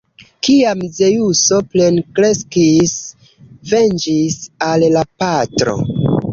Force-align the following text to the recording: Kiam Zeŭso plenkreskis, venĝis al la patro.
Kiam 0.45 0.79
Zeŭso 0.99 1.59
plenkreskis, 1.75 2.95
venĝis 3.75 4.41
al 4.73 4.89
la 4.99 5.07
patro. 5.25 5.81